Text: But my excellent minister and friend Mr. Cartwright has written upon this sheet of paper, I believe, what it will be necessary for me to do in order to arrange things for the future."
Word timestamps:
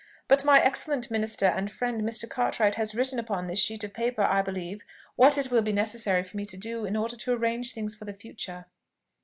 But 0.27 0.43
my 0.43 0.59
excellent 0.59 1.11
minister 1.11 1.45
and 1.45 1.71
friend 1.71 2.01
Mr. 2.01 2.27
Cartwright 2.27 2.73
has 2.73 2.95
written 2.95 3.19
upon 3.19 3.45
this 3.45 3.59
sheet 3.59 3.83
of 3.83 3.93
paper, 3.93 4.23
I 4.23 4.41
believe, 4.41 4.81
what 5.15 5.37
it 5.37 5.51
will 5.51 5.61
be 5.61 5.71
necessary 5.73 6.23
for 6.23 6.37
me 6.37 6.45
to 6.45 6.57
do 6.57 6.85
in 6.85 6.95
order 6.95 7.15
to 7.17 7.33
arrange 7.33 7.71
things 7.71 7.93
for 7.93 8.05
the 8.05 8.13
future." 8.15 8.65